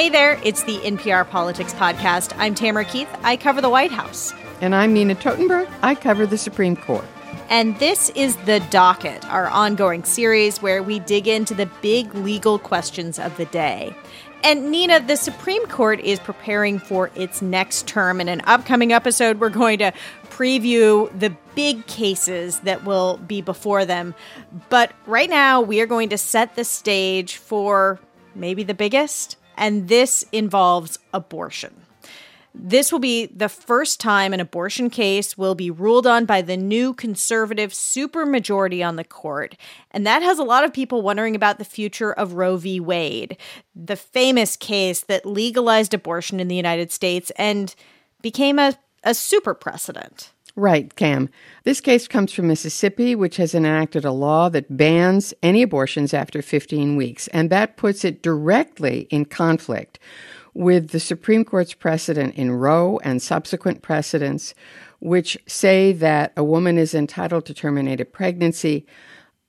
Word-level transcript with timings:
Hey 0.00 0.08
there, 0.08 0.40
it's 0.42 0.62
the 0.62 0.78
NPR 0.78 1.28
Politics 1.28 1.74
Podcast. 1.74 2.34
I'm 2.38 2.54
Tamara 2.54 2.86
Keith. 2.86 3.14
I 3.22 3.36
cover 3.36 3.60
the 3.60 3.68
White 3.68 3.90
House. 3.90 4.32
And 4.62 4.74
I'm 4.74 4.94
Nina 4.94 5.14
Totenberg. 5.14 5.70
I 5.82 5.94
cover 5.94 6.24
the 6.24 6.38
Supreme 6.38 6.74
Court. 6.74 7.04
And 7.50 7.78
this 7.78 8.08
is 8.14 8.34
The 8.46 8.60
Docket, 8.70 9.22
our 9.26 9.46
ongoing 9.48 10.02
series 10.04 10.62
where 10.62 10.82
we 10.82 11.00
dig 11.00 11.28
into 11.28 11.52
the 11.52 11.66
big 11.82 12.14
legal 12.14 12.58
questions 12.58 13.18
of 13.18 13.36
the 13.36 13.44
day. 13.44 13.94
And 14.42 14.70
Nina, 14.70 15.00
the 15.00 15.18
Supreme 15.18 15.66
Court 15.66 16.00
is 16.00 16.18
preparing 16.18 16.78
for 16.78 17.10
its 17.14 17.42
next 17.42 17.86
term. 17.86 18.22
In 18.22 18.28
an 18.28 18.40
upcoming 18.46 18.94
episode, 18.94 19.38
we're 19.38 19.50
going 19.50 19.80
to 19.80 19.92
preview 20.30 21.10
the 21.20 21.36
big 21.54 21.86
cases 21.86 22.60
that 22.60 22.86
will 22.86 23.18
be 23.18 23.42
before 23.42 23.84
them. 23.84 24.14
But 24.70 24.92
right 25.04 25.28
now, 25.28 25.60
we 25.60 25.82
are 25.82 25.86
going 25.86 26.08
to 26.08 26.16
set 26.16 26.56
the 26.56 26.64
stage 26.64 27.36
for 27.36 28.00
maybe 28.34 28.62
the 28.62 28.72
biggest 28.72 29.36
and 29.60 29.88
this 29.88 30.24
involves 30.32 30.98
abortion. 31.12 31.74
This 32.52 32.90
will 32.90 32.98
be 32.98 33.26
the 33.26 33.48
first 33.48 34.00
time 34.00 34.32
an 34.32 34.40
abortion 34.40 34.90
case 34.90 35.38
will 35.38 35.54
be 35.54 35.70
ruled 35.70 36.06
on 36.06 36.24
by 36.24 36.42
the 36.42 36.56
new 36.56 36.92
conservative 36.94 37.70
supermajority 37.70 38.84
on 38.84 38.96
the 38.96 39.04
court. 39.04 39.56
And 39.92 40.04
that 40.04 40.22
has 40.22 40.40
a 40.40 40.44
lot 40.44 40.64
of 40.64 40.72
people 40.72 41.00
wondering 41.00 41.36
about 41.36 41.58
the 41.58 41.64
future 41.64 42.12
of 42.12 42.32
Roe 42.32 42.56
v. 42.56 42.80
Wade, 42.80 43.36
the 43.76 43.94
famous 43.94 44.56
case 44.56 45.02
that 45.02 45.24
legalized 45.24 45.94
abortion 45.94 46.40
in 46.40 46.48
the 46.48 46.56
United 46.56 46.90
States 46.90 47.30
and 47.36 47.72
became 48.20 48.58
a, 48.58 48.74
a 49.04 49.14
super 49.14 49.54
precedent. 49.54 50.32
Right, 50.60 50.94
Tam. 50.94 51.30
This 51.64 51.80
case 51.80 52.06
comes 52.06 52.34
from 52.34 52.48
Mississippi, 52.48 53.14
which 53.14 53.38
has 53.38 53.54
enacted 53.54 54.04
a 54.04 54.12
law 54.12 54.50
that 54.50 54.76
bans 54.76 55.32
any 55.42 55.62
abortions 55.62 56.12
after 56.12 56.42
15 56.42 56.96
weeks, 56.96 57.28
and 57.28 57.48
that 57.48 57.78
puts 57.78 58.04
it 58.04 58.22
directly 58.22 59.06
in 59.08 59.24
conflict 59.24 59.98
with 60.52 60.90
the 60.90 61.00
Supreme 61.00 61.46
Court's 61.46 61.72
precedent 61.72 62.34
in 62.34 62.50
Roe 62.50 62.98
and 63.02 63.22
subsequent 63.22 63.80
precedents, 63.80 64.52
which 64.98 65.38
say 65.46 65.94
that 65.94 66.34
a 66.36 66.44
woman 66.44 66.76
is 66.76 66.92
entitled 66.92 67.46
to 67.46 67.54
terminate 67.54 68.02
a 68.02 68.04
pregnancy 68.04 68.84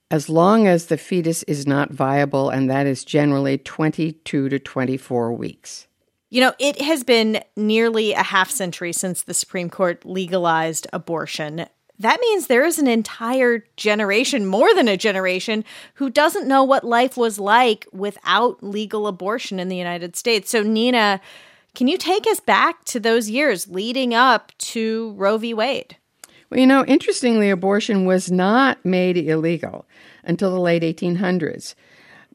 as 0.10 0.30
long 0.30 0.66
as 0.66 0.86
the 0.86 0.98
fetus 0.98 1.44
is 1.44 1.68
not 1.68 1.92
viable, 1.92 2.50
and 2.50 2.70
that 2.70 2.88
is 2.88 3.04
generally 3.04 3.58
22 3.58 4.48
to 4.48 4.60
24 4.60 5.34
weeks. 5.34 5.88
You 6.32 6.40
know, 6.40 6.54
it 6.60 6.82
has 6.82 7.04
been 7.04 7.44
nearly 7.58 8.14
a 8.14 8.24
half 8.24 8.50
century 8.50 8.94
since 8.94 9.22
the 9.22 9.34
Supreme 9.34 9.70
Court 9.70 10.06
legalized 10.06 10.88
abortion. 10.94 11.66
That 12.00 12.22
means 12.22 12.48
there 12.48 12.64
is 12.64 12.80
an 12.80 12.88
entire 12.88 13.66
generation, 13.76 14.46
more 14.46 14.74
than 14.74 14.88
a 14.88 14.96
generation, 14.96 15.66
who 15.96 16.10
doesn't 16.10 16.48
know 16.48 16.64
what 16.64 16.86
life 16.86 17.18
was 17.18 17.38
like 17.38 17.86
without 17.92 18.64
legal 18.64 19.08
abortion 19.08 19.60
in 19.60 19.68
the 19.68 19.76
United 19.76 20.16
States. 20.16 20.50
So, 20.50 20.64
Nina, 20.64 21.20
can 21.76 21.90
you 21.90 21.98
take 21.98 22.26
us 22.28 22.40
back 22.40 22.86
to 22.86 23.00
those 23.02 23.30
years 23.30 23.68
leading 23.68 24.14
up 24.14 24.54
to 24.60 25.14
Roe 25.18 25.38
v. 25.38 25.54
Wade? 25.54 25.98
Well, 26.50 26.62
you 26.62 26.68
know, 26.68 26.86
interestingly, 26.86 27.50
abortion 27.50 28.06
was 28.06 28.32
not 28.32 28.84
made 28.86 29.18
illegal 29.18 29.86
until 30.24 30.52
the 30.52 30.62
late 30.62 30.84
1800s. 30.84 31.76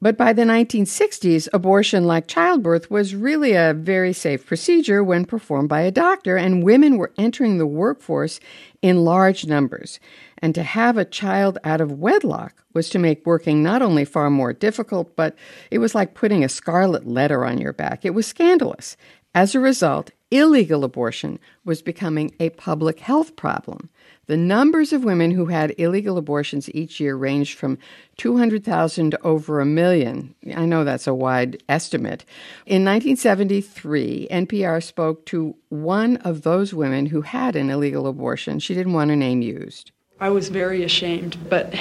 But 0.01 0.19
by 0.19 0.35
the 0.35 0.43
1960s, 0.43 1.49
abortion, 1.55 2.05
like 2.05 2.27
childbirth, 2.27 2.91
was 2.91 3.15
really 3.15 3.55
a 3.55 3.73
very 3.73 4.13
safe 4.13 4.45
procedure 4.45 5.03
when 5.03 5.25
performed 5.25 5.71
by 5.71 5.81
a 5.81 5.91
doctor, 5.91 6.37
and 6.37 6.63
women 6.63 6.99
were 6.99 7.15
entering 7.17 7.57
the 7.57 7.67
workforce 7.67 8.39
in 8.83 9.05
large 9.05 9.47
numbers. 9.47 9.99
And 10.39 10.55
to 10.55 10.63
have 10.63 10.99
a 10.99 11.07
child 11.07 11.57
out 11.65 11.81
of 11.81 11.99
wedlock 11.99 12.63
was 12.75 12.91
to 12.91 12.99
make 12.99 13.25
working 13.25 13.63
not 13.63 13.81
only 13.81 14.05
far 14.05 14.29
more 14.29 14.53
difficult, 14.53 15.17
but 15.17 15.35
it 15.71 15.79
was 15.79 15.95
like 15.95 16.13
putting 16.13 16.45
a 16.45 16.49
scarlet 16.49 17.07
letter 17.07 17.47
on 17.47 17.57
your 17.57 17.73
back. 17.73 18.05
It 18.05 18.15
was 18.15 18.27
scandalous. 18.27 18.99
As 19.35 19.55
a 19.55 19.61
result, 19.61 20.11
illegal 20.31 20.85
abortion 20.85 21.39
was 21.65 21.83
becoming 21.83 22.35
a 22.41 22.51
public 22.51 23.01
health 23.01 23.37
problem. 23.37 23.89
The 24.27 24.37
numbers 24.37 24.93
of 24.93 25.05
women 25.05 25.31
who 25.31 25.47
had 25.47 25.75
illegal 25.79 26.19
abortions 26.19 26.69
each 26.75 26.99
year 26.99 27.15
ranged 27.15 27.57
from 27.57 27.79
200,000 28.17 29.13
to 29.13 29.23
over 29.23 29.61
a 29.61 29.67
million. 29.67 30.35
I 30.55 30.67
know 30.67 30.83
that's 30.83 31.07
a 31.07 31.15
wide 31.15 31.63
estimate. 31.69 32.25
In 32.67 32.85
1973, 32.85 34.27
NPR 34.29 34.83
spoke 34.83 35.27
to 35.27 35.55
one 35.69 36.17
of 36.19 36.43
those 36.43 36.75
women 36.75 37.07
who 37.07 37.21
had 37.21 37.55
an 37.55 37.71
illegal 37.71 38.09
abortion. 38.09 38.59
She 38.59 38.75
didn't 38.75 38.95
want 38.95 39.11
her 39.11 39.17
name 39.17 39.43
used. 39.43 39.93
I 40.19 40.31
was 40.31 40.49
very 40.49 40.83
ashamed, 40.83 41.49
but 41.49 41.75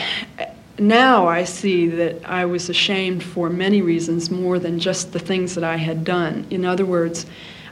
now 0.78 1.26
I 1.28 1.46
see 1.46 1.88
that 1.88 2.24
I 2.30 2.46
was 2.46 2.70
ashamed 2.70 3.24
for 3.24 3.50
many 3.50 3.82
reasons 3.82 4.30
more 4.30 4.60
than 4.60 4.78
just 4.78 5.14
the 5.14 5.20
things 5.20 5.56
that 5.56 5.64
I 5.64 5.78
had 5.78 6.04
done. 6.04 6.46
In 6.52 6.64
other 6.66 6.86
words, 6.86 7.26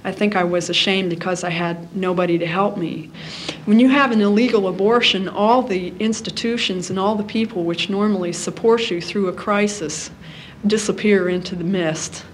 I 0.05 0.11
think 0.11 0.35
I 0.35 0.43
was 0.43 0.69
ashamed 0.69 1.09
because 1.09 1.43
I 1.43 1.49
had 1.49 1.95
nobody 1.95 2.37
to 2.37 2.45
help 2.45 2.77
me. 2.77 3.09
When 3.65 3.79
you 3.79 3.89
have 3.89 4.11
an 4.11 4.21
illegal 4.21 4.67
abortion, 4.67 5.29
all 5.29 5.61
the 5.61 5.93
institutions 5.99 6.89
and 6.89 6.99
all 6.99 7.15
the 7.15 7.23
people 7.23 7.63
which 7.63 7.89
normally 7.89 8.33
support 8.33 8.91
you 8.91 8.99
through 8.99 9.27
a 9.27 9.33
crisis 9.33 10.11
disappear 10.67 11.29
into 11.29 11.55
the 11.55 11.63
mist. 11.63 12.25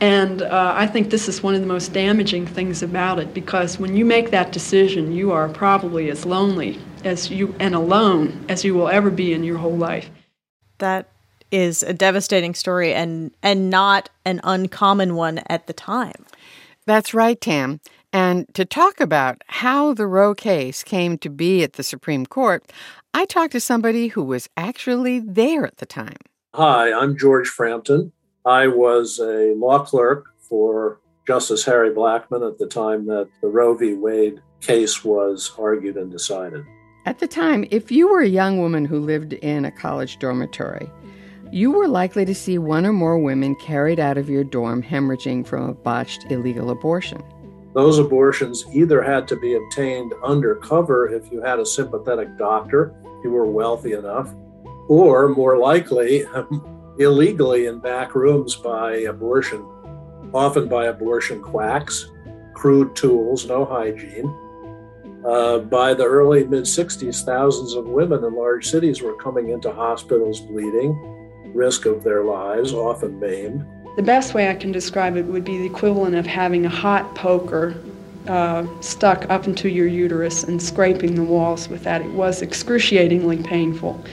And 0.00 0.42
uh, 0.42 0.74
I 0.76 0.86
think 0.86 1.08
this 1.08 1.26
is 1.26 1.42
one 1.42 1.54
of 1.54 1.62
the 1.62 1.66
most 1.66 1.94
damaging 1.94 2.46
things 2.46 2.82
about 2.82 3.18
it 3.18 3.32
because 3.32 3.78
when 3.78 3.96
you 3.96 4.04
make 4.04 4.30
that 4.30 4.52
decision, 4.52 5.12
you 5.12 5.32
are 5.32 5.48
probably 5.48 6.10
as 6.10 6.26
lonely 6.26 6.78
as 7.04 7.30
you 7.30 7.54
and 7.58 7.74
alone 7.74 8.44
as 8.48 8.62
you 8.62 8.74
will 8.74 8.88
ever 8.88 9.10
be 9.10 9.32
in 9.32 9.42
your 9.42 9.56
whole 9.56 9.76
life. 9.76 10.10
That 10.78 11.08
is 11.50 11.82
a 11.82 11.94
devastating 11.94 12.54
story 12.54 12.92
and 12.92 13.30
and 13.42 13.70
not 13.70 14.10
an 14.24 14.40
uncommon 14.44 15.14
one 15.14 15.40
at 15.46 15.66
the 15.66 15.72
time. 15.72 16.26
That's 16.86 17.12
right, 17.12 17.40
Tam. 17.40 17.80
And 18.12 18.46
to 18.54 18.64
talk 18.64 19.00
about 19.00 19.42
how 19.48 19.92
the 19.92 20.06
Roe 20.06 20.34
case 20.34 20.84
came 20.84 21.18
to 21.18 21.28
be 21.28 21.64
at 21.64 21.74
the 21.74 21.82
Supreme 21.82 22.24
Court, 22.24 22.64
I 23.12 23.24
talked 23.24 23.52
to 23.52 23.60
somebody 23.60 24.08
who 24.08 24.22
was 24.22 24.48
actually 24.56 25.18
there 25.18 25.66
at 25.66 25.78
the 25.78 25.86
time. 25.86 26.16
Hi, 26.54 26.92
I'm 26.92 27.18
George 27.18 27.48
Frampton. 27.48 28.12
I 28.44 28.68
was 28.68 29.18
a 29.18 29.54
law 29.56 29.80
clerk 29.84 30.26
for 30.38 31.00
Justice 31.26 31.64
Harry 31.64 31.90
Blackmun 31.90 32.48
at 32.48 32.58
the 32.58 32.68
time 32.68 33.06
that 33.06 33.28
the 33.42 33.48
Roe 33.48 33.74
v. 33.74 33.94
Wade 33.94 34.40
case 34.60 35.04
was 35.04 35.52
argued 35.58 35.96
and 35.96 36.10
decided. 36.10 36.64
At 37.04 37.18
the 37.18 37.28
time, 37.28 37.66
if 37.70 37.90
you 37.90 38.08
were 38.08 38.20
a 38.20 38.28
young 38.28 38.58
woman 38.58 38.84
who 38.84 39.00
lived 39.00 39.32
in 39.32 39.64
a 39.64 39.72
college 39.72 40.18
dormitory, 40.18 40.88
you 41.52 41.70
were 41.70 41.88
likely 41.88 42.24
to 42.24 42.34
see 42.34 42.58
one 42.58 42.84
or 42.84 42.92
more 42.92 43.18
women 43.18 43.54
carried 43.56 44.00
out 44.00 44.18
of 44.18 44.28
your 44.28 44.44
dorm 44.44 44.82
hemorrhaging 44.82 45.46
from 45.46 45.68
a 45.68 45.74
botched 45.74 46.30
illegal 46.30 46.70
abortion. 46.70 47.22
Those 47.74 47.98
abortions 47.98 48.64
either 48.72 49.02
had 49.02 49.28
to 49.28 49.36
be 49.36 49.54
obtained 49.54 50.14
undercover 50.24 51.08
if 51.08 51.30
you 51.30 51.42
had 51.42 51.58
a 51.58 51.66
sympathetic 51.66 52.36
doctor, 52.38 52.94
you 53.22 53.30
were 53.30 53.46
wealthy 53.46 53.92
enough, 53.92 54.34
or 54.88 55.28
more 55.28 55.58
likely, 55.58 56.24
illegally 56.98 57.66
in 57.66 57.78
back 57.78 58.14
rooms 58.14 58.56
by 58.56 58.96
abortion, 59.00 59.60
often 60.32 60.68
by 60.68 60.86
abortion 60.86 61.42
quacks, 61.42 62.10
crude 62.54 62.96
tools, 62.96 63.46
no 63.46 63.64
hygiene. 63.64 64.34
Uh, 65.26 65.58
by 65.58 65.92
the 65.92 66.04
early 66.04 66.46
mid 66.46 66.64
60s, 66.64 67.24
thousands 67.24 67.74
of 67.74 67.86
women 67.86 68.24
in 68.24 68.34
large 68.34 68.66
cities 68.66 69.02
were 69.02 69.16
coming 69.16 69.50
into 69.50 69.72
hospitals 69.72 70.40
bleeding, 70.40 70.94
risk 71.54 71.86
of 71.86 72.02
their 72.02 72.22
lives, 72.24 72.72
often 72.72 73.18
maimed. 73.18 73.64
The 73.96 74.02
best 74.02 74.34
way 74.34 74.50
I 74.50 74.54
can 74.54 74.72
describe 74.72 75.16
it 75.16 75.24
would 75.24 75.44
be 75.44 75.58
the 75.58 75.66
equivalent 75.66 76.16
of 76.16 76.26
having 76.26 76.66
a 76.66 76.68
hot 76.68 77.14
poker 77.14 77.74
uh, 78.28 78.66
stuck 78.80 79.28
up 79.30 79.46
into 79.46 79.68
your 79.68 79.86
uterus 79.86 80.44
and 80.44 80.60
scraping 80.60 81.14
the 81.14 81.22
walls 81.22 81.68
with 81.68 81.84
that. 81.84 82.02
It 82.02 82.10
was 82.10 82.42
excruciatingly 82.42 83.42
painful. 83.42 84.04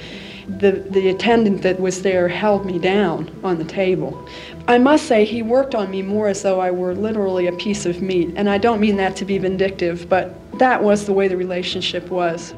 The, 0.59 0.71
the 0.71 1.09
attendant 1.09 1.61
that 1.63 1.79
was 1.79 2.01
there 2.01 2.27
held 2.27 2.65
me 2.65 2.77
down 2.77 3.29
on 3.43 3.57
the 3.57 3.65
table. 3.65 4.27
I 4.67 4.77
must 4.77 5.07
say, 5.07 5.25
he 5.25 5.41
worked 5.41 5.73
on 5.73 5.89
me 5.89 6.01
more 6.01 6.27
as 6.27 6.41
though 6.43 6.59
I 6.59 6.69
were 6.71 6.93
literally 6.93 7.47
a 7.47 7.53
piece 7.53 7.85
of 7.85 8.01
meat. 8.01 8.33
And 8.35 8.49
I 8.49 8.57
don't 8.57 8.79
mean 8.79 8.97
that 8.97 9.15
to 9.17 9.25
be 9.25 9.37
vindictive, 9.37 10.07
but 10.07 10.35
that 10.59 10.83
was 10.83 11.05
the 11.05 11.13
way 11.13 11.27
the 11.27 11.37
relationship 11.37 12.09
was. 12.09 12.53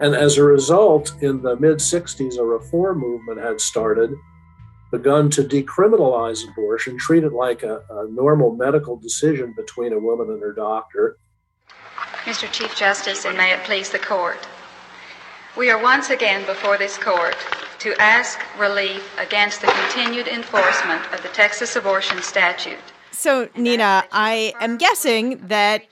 And 0.00 0.14
as 0.14 0.38
a 0.38 0.42
result, 0.42 1.14
in 1.20 1.42
the 1.42 1.56
mid 1.56 1.76
60s, 1.76 2.38
a 2.38 2.44
reform 2.44 3.00
movement 3.00 3.38
had 3.38 3.60
started, 3.60 4.14
begun 4.90 5.28
to 5.30 5.44
decriminalize 5.44 6.48
abortion, 6.48 6.98
treat 6.98 7.22
it 7.22 7.34
like 7.34 7.62
a, 7.62 7.82
a 7.90 8.08
normal 8.10 8.56
medical 8.56 8.96
decision 8.96 9.52
between 9.54 9.92
a 9.92 9.98
woman 9.98 10.30
and 10.30 10.40
her 10.40 10.52
doctor. 10.52 11.18
Mr. 12.24 12.50
Chief 12.50 12.74
Justice, 12.74 13.26
and 13.26 13.36
may 13.36 13.52
it 13.52 13.62
please 13.64 13.90
the 13.90 13.98
court. 13.98 14.48
We 15.56 15.70
are 15.70 15.82
once 15.82 16.10
again 16.10 16.46
before 16.46 16.78
this 16.78 16.96
court 16.96 17.36
to 17.80 17.94
ask 18.00 18.38
relief 18.58 19.06
against 19.18 19.60
the 19.60 19.66
continued 19.66 20.28
enforcement 20.28 21.02
of 21.12 21.22
the 21.22 21.28
Texas 21.28 21.76
abortion 21.76 22.22
statute. 22.22 22.78
So, 23.10 23.48
Nina, 23.56 24.04
I 24.12 24.54
am 24.60 24.78
guessing 24.78 25.38
that 25.48 25.82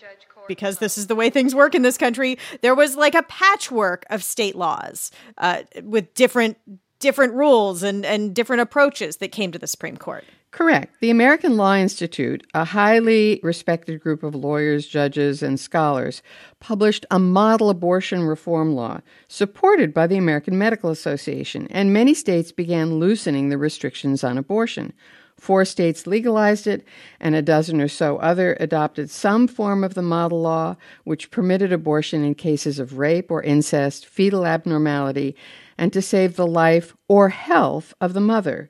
because 0.48 0.78
this 0.78 0.98
is 0.98 1.06
the 1.06 1.14
way 1.14 1.30
things 1.30 1.54
work 1.54 1.74
in 1.74 1.82
this 1.82 1.98
country, 1.98 2.38
there 2.62 2.74
was 2.74 2.96
like 2.96 3.14
a 3.14 3.22
patchwork 3.22 4.04
of 4.10 4.24
state 4.24 4.56
laws 4.56 5.10
uh, 5.38 5.62
with 5.82 6.12
different 6.14 6.56
different 6.98 7.32
rules 7.34 7.84
and, 7.84 8.04
and 8.04 8.34
different 8.34 8.60
approaches 8.60 9.18
that 9.18 9.30
came 9.30 9.52
to 9.52 9.58
the 9.58 9.68
Supreme 9.68 9.96
Court. 9.96 10.24
Correct. 10.50 10.96
The 11.00 11.10
American 11.10 11.58
Law 11.58 11.76
Institute, 11.76 12.46
a 12.54 12.64
highly 12.64 13.38
respected 13.42 14.00
group 14.00 14.22
of 14.22 14.34
lawyers, 14.34 14.86
judges, 14.86 15.42
and 15.42 15.60
scholars, 15.60 16.22
published 16.58 17.04
a 17.10 17.18
model 17.18 17.68
abortion 17.68 18.22
reform 18.22 18.74
law 18.74 19.00
supported 19.28 19.92
by 19.92 20.06
the 20.06 20.16
American 20.16 20.56
Medical 20.56 20.90
Association, 20.90 21.68
and 21.70 21.92
many 21.92 22.14
states 22.14 22.50
began 22.50 22.98
loosening 22.98 23.50
the 23.50 23.58
restrictions 23.58 24.24
on 24.24 24.38
abortion. 24.38 24.94
Four 25.38 25.64
states 25.64 26.06
legalized 26.06 26.67
it, 26.67 26.85
and 27.20 27.35
a 27.35 27.43
dozen 27.43 27.81
or 27.81 27.88
so 27.88 28.19
other 28.19 28.56
adopted 28.58 29.08
some 29.08 29.46
form 29.46 29.85
of 29.85 29.94
the 29.94 30.02
model 30.02 30.40
law, 30.40 30.76
which 31.05 31.31
permitted 31.31 31.73
abortion 31.73 32.25
in 32.25 32.35
cases 32.35 32.79
of 32.79 32.99
rape 32.99 33.31
or 33.31 33.43
incest, 33.43 34.05
fetal 34.05 34.44
abnormality, 34.44 35.37
and 35.79 35.93
to 35.93 36.02
save 36.02 36.35
the 36.35 36.46
life 36.46 36.96
or 37.06 37.29
health 37.29 37.94
of 38.00 38.14
the 38.14 38.20
mother. 38.20 38.69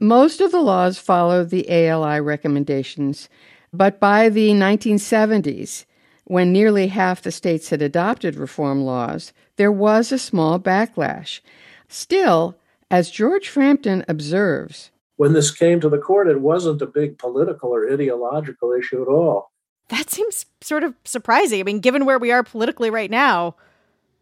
Most 0.00 0.40
of 0.40 0.50
the 0.50 0.62
laws 0.62 0.98
followed 0.98 1.50
the 1.50 1.70
ALI 1.70 2.20
recommendations, 2.20 3.28
but 3.72 4.00
by 4.00 4.30
the 4.30 4.50
1970s, 4.50 5.84
when 6.24 6.52
nearly 6.52 6.86
half 6.86 7.20
the 7.20 7.32
states 7.32 7.70
had 7.70 7.82
adopted 7.82 8.36
reform 8.36 8.82
laws, 8.82 9.32
there 9.56 9.72
was 9.72 10.10
a 10.10 10.18
small 10.18 10.58
backlash. 10.58 11.40
Still, 11.88 12.56
as 12.90 13.10
George 13.10 13.48
Frampton 13.48 14.04
observes, 14.08 14.90
when 15.18 15.32
this 15.32 15.50
came 15.50 15.80
to 15.80 15.88
the 15.88 15.98
court, 15.98 16.28
it 16.28 16.40
wasn't 16.40 16.80
a 16.80 16.86
big 16.86 17.18
political 17.18 17.74
or 17.74 17.92
ideological 17.92 18.72
issue 18.72 19.02
at 19.02 19.08
all. 19.08 19.50
That 19.88 20.10
seems 20.10 20.46
sort 20.60 20.84
of 20.84 20.94
surprising. 21.04 21.60
I 21.60 21.64
mean, 21.64 21.80
given 21.80 22.06
where 22.06 22.20
we 22.20 22.30
are 22.30 22.44
politically 22.44 22.88
right 22.88 23.10
now, 23.10 23.56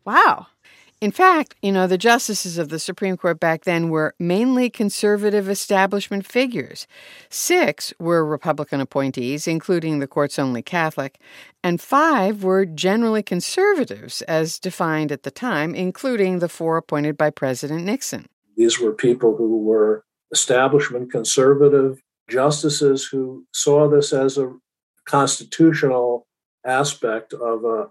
wow. 0.06 0.46
In 1.02 1.10
fact, 1.10 1.54
you 1.60 1.70
know, 1.70 1.86
the 1.86 1.98
justices 1.98 2.56
of 2.56 2.70
the 2.70 2.78
Supreme 2.78 3.18
Court 3.18 3.38
back 3.38 3.64
then 3.64 3.90
were 3.90 4.14
mainly 4.18 4.70
conservative 4.70 5.50
establishment 5.50 6.24
figures. 6.24 6.86
Six 7.28 7.92
were 7.98 8.24
Republican 8.24 8.80
appointees, 8.80 9.46
including 9.46 9.98
the 9.98 10.06
court's 10.06 10.38
only 10.38 10.62
Catholic, 10.62 11.20
and 11.62 11.78
five 11.78 12.42
were 12.42 12.64
generally 12.64 13.22
conservatives, 13.22 14.22
as 14.22 14.58
defined 14.58 15.12
at 15.12 15.24
the 15.24 15.30
time, 15.30 15.74
including 15.74 16.38
the 16.38 16.48
four 16.48 16.78
appointed 16.78 17.18
by 17.18 17.28
President 17.28 17.84
Nixon. 17.84 18.24
These 18.56 18.80
were 18.80 18.92
people 18.92 19.36
who 19.36 19.58
were 19.58 20.05
establishment 20.32 21.10
conservative 21.10 22.00
justices 22.28 23.06
who 23.06 23.44
saw 23.52 23.88
this 23.88 24.12
as 24.12 24.38
a 24.38 24.52
constitutional 25.06 26.26
aspect 26.64 27.32
of 27.32 27.64
a 27.64 27.88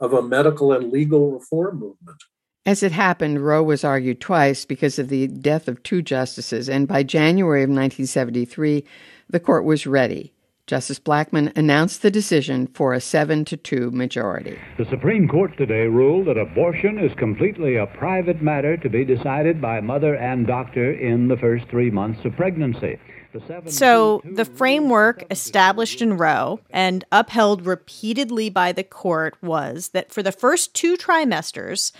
of 0.00 0.12
a 0.12 0.22
medical 0.22 0.72
and 0.72 0.92
legal 0.92 1.32
reform 1.32 1.80
movement. 1.80 2.22
As 2.64 2.82
it 2.82 2.92
happened, 2.92 3.44
Roe 3.44 3.62
was 3.62 3.82
argued 3.82 4.20
twice 4.20 4.64
because 4.64 4.98
of 4.98 5.08
the 5.08 5.26
death 5.26 5.66
of 5.66 5.82
two 5.82 6.02
justices, 6.02 6.68
and 6.68 6.86
by 6.86 7.02
January 7.02 7.62
of 7.62 7.70
1973, 7.70 8.84
the 9.28 9.40
court 9.40 9.64
was 9.64 9.86
ready. 9.86 10.32
Justice 10.68 10.98
Blackmun 10.98 11.56
announced 11.56 12.02
the 12.02 12.10
decision 12.10 12.66
for 12.66 12.92
a 12.92 13.00
7 13.00 13.46
to 13.46 13.56
2 13.56 13.90
majority. 13.90 14.58
The 14.76 14.84
Supreme 14.84 15.26
Court 15.26 15.56
today 15.56 15.86
ruled 15.86 16.26
that 16.26 16.36
abortion 16.36 16.98
is 16.98 17.10
completely 17.14 17.76
a 17.76 17.86
private 17.86 18.42
matter 18.42 18.76
to 18.76 18.90
be 18.90 19.02
decided 19.02 19.62
by 19.62 19.80
mother 19.80 20.14
and 20.14 20.46
doctor 20.46 20.92
in 20.92 21.28
the 21.28 21.38
first 21.38 21.68
three 21.70 21.90
months 21.90 22.22
of 22.26 22.36
pregnancy. 22.36 22.98
The 23.32 23.62
so, 23.70 24.20
the 24.24 24.44
framework 24.44 25.24
established 25.30 26.02
in 26.02 26.18
Roe 26.18 26.60
and 26.70 27.02
upheld 27.12 27.64
repeatedly 27.64 28.50
by 28.50 28.72
the 28.72 28.84
court 28.84 29.36
was 29.42 29.88
that 29.90 30.12
for 30.12 30.22
the 30.22 30.32
first 30.32 30.74
two 30.74 30.98
trimesters, 30.98 31.92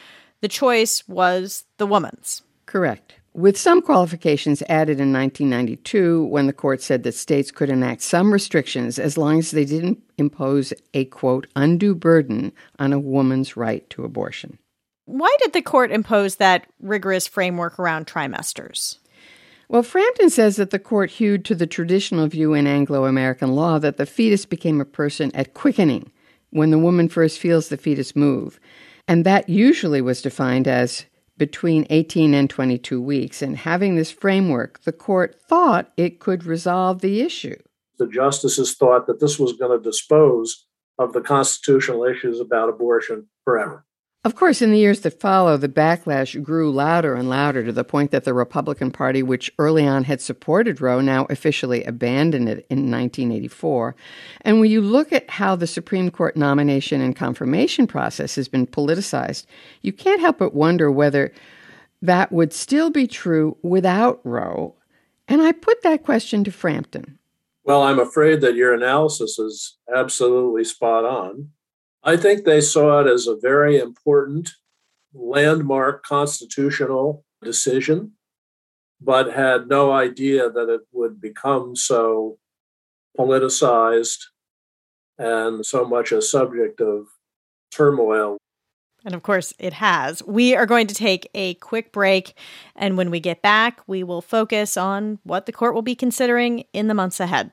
the 0.43 0.49
choice 0.49 1.09
was 1.09 1.65
the 1.79 1.87
woman's. 1.87 2.43
Correct 2.67 3.15
with 3.39 3.57
some 3.57 3.81
qualifications 3.81 4.63
added 4.69 4.99
in 4.99 5.13
1992 5.13 6.25
when 6.25 6.49
the 6.49 6.53
court 6.53 6.83
said 6.83 7.05
that 7.05 7.15
states 7.15 7.53
could 7.53 7.71
enact 7.71 8.03
some 8.03 8.33
restrictions 8.33 8.99
as 8.99 9.17
long 9.17 9.39
as 9.39 9.53
they 9.53 9.65
didn't 9.65 10.03
impose 10.19 10.73
a 10.93 11.05
quote 11.05 11.47
undue 11.55 11.95
burden 11.95 12.53
on 12.81 12.93
a 12.93 12.99
woman's 12.99 13.57
right 13.57 13.89
to 13.91 14.05
abortion. 14.05 14.59
Why 15.05 15.35
did 15.41 15.53
the 15.53 15.63
court 15.63 15.93
impose 15.93 16.37
that 16.37 16.67
rigorous 16.81 17.29
framework 17.29 17.79
around 17.79 18.09
trimesters? 18.09 18.99
Well, 19.69 19.85
Frampton 19.85 20.31
says 20.31 20.57
that 20.57 20.71
the 20.71 20.79
court 20.81 21.11
hewed 21.11 21.45
to 21.45 21.55
the 21.55 21.67
traditional 21.67 22.27
view 22.27 22.55
in 22.55 22.67
Anglo 22.67 23.05
American 23.05 23.55
law 23.55 23.79
that 23.79 23.99
the 23.99 24.07
fetus 24.07 24.47
became 24.47 24.81
a 24.81 24.85
person 24.85 25.31
at 25.35 25.55
quickening, 25.55 26.11
when 26.51 26.71
the 26.71 26.79
woman 26.79 27.09
first 27.09 27.39
feels 27.39 27.69
the 27.69 27.77
fetus 27.77 28.17
move. 28.17 28.59
And 29.07 29.25
that 29.25 29.49
usually 29.49 30.01
was 30.01 30.23
defined 30.23 30.67
as 30.67 31.05
between 31.39 31.87
18 31.89 32.35
and 32.35 32.51
22 32.51 33.01
weeks. 33.01 33.41
And 33.41 33.57
having 33.57 33.97
this 33.97 34.11
framework, 34.11 34.83
the 34.83 34.93
court 34.93 35.41
thought 35.49 35.93
it 35.97 36.21
could 36.21 36.45
resolve 36.45 37.01
the 37.01 37.21
issue. 37.21 37.57
The 37.99 38.09
justices 38.09 38.75
thought 38.75 39.07
that 39.07 39.21
this 39.21 39.39
was 39.39 39.55
going 39.55 39.77
to 39.77 39.83
dispose 39.83 40.67
of 40.99 41.13
the 41.13 41.21
constitutional 41.21 42.05
issues 42.05 42.41
about 42.41 42.69
abortion 42.69 43.29
forever. 43.45 43.85
Of 44.29 44.35
course, 44.35 44.61
in 44.61 44.73
the 44.73 44.79
years 44.79 45.01
that 45.01 45.19
follow, 45.19 45.57
the 45.57 45.71
backlash 45.71 46.43
grew 46.43 46.71
louder 46.71 47.15
and 47.15 47.31
louder 47.31 47.65
to 47.65 47.73
the 47.73 47.83
point 47.83 48.11
that 48.11 48.25
the 48.25 48.35
Republican 48.35 48.91
Party, 48.91 49.23
which 49.23 49.51
early 49.59 49.87
on 49.87 50.05
had 50.05 50.21
supported 50.21 50.83
Roe, 50.83 51.01
now 51.01 51.27
officially 51.31 51.83
abandoned 51.85 52.47
it 52.47 52.67
in 52.69 52.91
1984. 52.91 53.97
And 54.43 54.61
when 54.61 54.71
you 54.71 54.83
look 54.83 55.15
at 55.15 55.31
how 55.31 55.57
the 55.57 55.67
Supreme 55.67 56.11
Court 56.11 56.37
nomination 56.37 57.01
and 57.01 57.17
confirmation 57.17 57.87
process 57.87 58.35
has 58.35 58.49
been 58.49 58.67
politicized, 58.67 59.47
you 59.81 59.95
can't 59.95 60.21
help 60.21 60.37
but 60.37 60.53
wonder 60.53 60.91
whether 60.91 61.33
that 62.03 62.31
would 62.31 62.53
still 62.53 62.91
be 62.91 63.07
true 63.07 63.57
without 63.63 64.21
Roe. 64.25 64.75
And 65.27 65.41
I 65.41 65.53
put 65.53 65.81
that 65.85 66.05
question 66.05 66.45
to 66.45 66.53
Frampton. 66.53 67.19
Well, 67.65 67.83
I'm 67.83 67.99
afraid 67.99 68.43
that 68.43 68.57
your 68.57 68.75
analysis 68.75 69.39
is 69.39 69.79
absolutely 69.91 70.65
spot 70.65 71.07
on. 71.07 71.49
I 72.03 72.17
think 72.17 72.45
they 72.45 72.61
saw 72.61 73.01
it 73.01 73.07
as 73.07 73.27
a 73.27 73.37
very 73.37 73.79
important 73.79 74.51
landmark 75.13 76.05
constitutional 76.05 77.25
decision, 77.43 78.13
but 79.01 79.33
had 79.33 79.69
no 79.69 79.93
idea 79.93 80.49
that 80.51 80.69
it 80.69 80.83
would 80.93 81.21
become 81.21 81.75
so 81.77 82.39
politicized 83.19 84.25
and 85.19 85.67
so 85.67 85.85
much 85.85 86.13
a 86.13 86.23
subject 86.23 86.81
of 86.81 87.07
turmoil. 87.71 88.37
And 89.05 89.15
of 89.15 89.23
course, 89.23 89.53
it 89.59 89.75
has. 89.75 90.23
We 90.25 90.55
are 90.55 90.67
going 90.67 90.87
to 90.89 90.95
take 90.95 91.29
a 91.35 91.55
quick 91.55 91.93
break. 91.93 92.35
And 92.75 92.97
when 92.97 93.11
we 93.11 93.21
get 93.21 93.43
back, 93.43 93.81
we 93.87 94.03
will 94.03 94.23
focus 94.23 94.77
on 94.77 95.19
what 95.23 95.47
the 95.47 95.53
court 95.53 95.75
will 95.75 95.83
be 95.83 95.95
considering 95.95 96.65
in 96.73 96.89
the 96.89 96.95
months 96.95 97.21
ahead. 97.21 97.53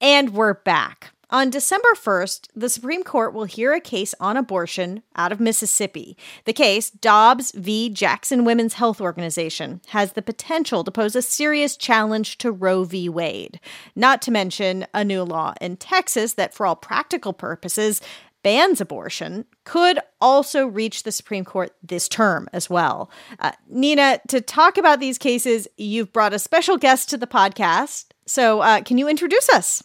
And 0.00 0.34
we're 0.34 0.54
back. 0.54 1.12
On 1.28 1.50
December 1.50 1.88
1st, 1.96 2.50
the 2.54 2.68
Supreme 2.68 3.02
Court 3.02 3.34
will 3.34 3.46
hear 3.46 3.72
a 3.72 3.80
case 3.80 4.14
on 4.20 4.36
abortion 4.36 5.02
out 5.16 5.32
of 5.32 5.40
Mississippi. 5.40 6.16
The 6.44 6.52
case, 6.52 6.88
Dobbs 6.88 7.50
v. 7.50 7.90
Jackson 7.90 8.44
Women's 8.44 8.74
Health 8.74 9.00
Organization, 9.00 9.80
has 9.88 10.12
the 10.12 10.22
potential 10.22 10.84
to 10.84 10.92
pose 10.92 11.16
a 11.16 11.22
serious 11.22 11.76
challenge 11.76 12.38
to 12.38 12.52
Roe 12.52 12.84
v. 12.84 13.08
Wade. 13.08 13.58
Not 13.96 14.22
to 14.22 14.30
mention 14.30 14.86
a 14.94 15.02
new 15.02 15.24
law 15.24 15.54
in 15.60 15.78
Texas 15.78 16.34
that, 16.34 16.54
for 16.54 16.64
all 16.64 16.76
practical 16.76 17.32
purposes, 17.32 18.00
bans 18.44 18.80
abortion 18.80 19.46
could 19.64 19.98
also 20.20 20.64
reach 20.64 21.02
the 21.02 21.10
Supreme 21.10 21.44
Court 21.44 21.72
this 21.82 22.08
term 22.08 22.48
as 22.52 22.70
well. 22.70 23.10
Uh, 23.40 23.50
Nina, 23.68 24.20
to 24.28 24.40
talk 24.40 24.78
about 24.78 25.00
these 25.00 25.18
cases, 25.18 25.66
you've 25.76 26.12
brought 26.12 26.32
a 26.34 26.38
special 26.38 26.76
guest 26.76 27.10
to 27.10 27.16
the 27.16 27.26
podcast. 27.26 28.10
So, 28.26 28.60
uh, 28.60 28.82
can 28.82 28.96
you 28.96 29.08
introduce 29.08 29.48
us? 29.48 29.82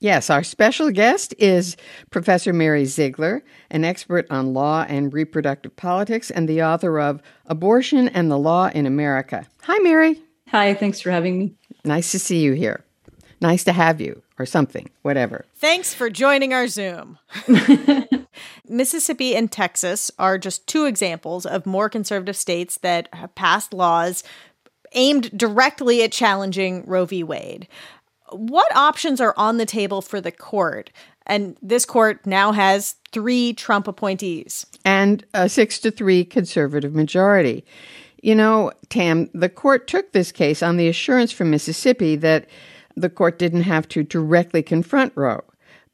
Yes, 0.00 0.30
our 0.30 0.44
special 0.44 0.92
guest 0.92 1.34
is 1.38 1.76
Professor 2.10 2.52
Mary 2.52 2.84
Ziegler, 2.84 3.42
an 3.68 3.84
expert 3.84 4.28
on 4.30 4.54
law 4.54 4.86
and 4.88 5.12
reproductive 5.12 5.74
politics 5.74 6.30
and 6.30 6.48
the 6.48 6.62
author 6.62 7.00
of 7.00 7.20
Abortion 7.46 8.08
and 8.08 8.30
the 8.30 8.38
Law 8.38 8.68
in 8.68 8.86
America. 8.86 9.44
Hi, 9.62 9.76
Mary. 9.78 10.22
Hi, 10.50 10.72
thanks 10.74 11.00
for 11.00 11.10
having 11.10 11.38
me. 11.38 11.54
Nice 11.84 12.12
to 12.12 12.20
see 12.20 12.38
you 12.38 12.52
here. 12.52 12.84
Nice 13.40 13.64
to 13.64 13.72
have 13.72 14.00
you, 14.00 14.22
or 14.38 14.46
something, 14.46 14.88
whatever. 15.02 15.44
Thanks 15.56 15.94
for 15.94 16.10
joining 16.10 16.52
our 16.52 16.68
Zoom. 16.68 17.18
Mississippi 18.68 19.34
and 19.34 19.50
Texas 19.50 20.12
are 20.16 20.38
just 20.38 20.66
two 20.68 20.84
examples 20.84 21.44
of 21.44 21.66
more 21.66 21.88
conservative 21.88 22.36
states 22.36 22.78
that 22.78 23.08
have 23.14 23.34
passed 23.34 23.74
laws 23.74 24.22
aimed 24.92 25.36
directly 25.36 26.02
at 26.02 26.12
challenging 26.12 26.84
Roe 26.86 27.04
v. 27.04 27.22
Wade 27.22 27.68
what 28.32 28.74
options 28.76 29.20
are 29.20 29.34
on 29.36 29.58
the 29.58 29.66
table 29.66 30.02
for 30.02 30.20
the 30.20 30.32
court? 30.32 30.90
And 31.26 31.56
this 31.60 31.84
court 31.84 32.24
now 32.26 32.52
has 32.52 32.96
three 33.12 33.52
Trump 33.52 33.86
appointees 33.86 34.66
and 34.84 35.24
a 35.34 35.48
six 35.48 35.78
to 35.80 35.90
three 35.90 36.24
conservative 36.24 36.94
majority. 36.94 37.64
You 38.22 38.34
know, 38.34 38.72
Tam, 38.88 39.28
the 39.34 39.48
court 39.48 39.86
took 39.86 40.12
this 40.12 40.32
case 40.32 40.62
on 40.62 40.76
the 40.76 40.88
assurance 40.88 41.30
from 41.30 41.50
Mississippi 41.50 42.16
that 42.16 42.46
the 42.96 43.10
court 43.10 43.38
didn't 43.38 43.62
have 43.62 43.86
to 43.88 44.02
directly 44.02 44.62
confront 44.62 45.12
Roe. 45.14 45.44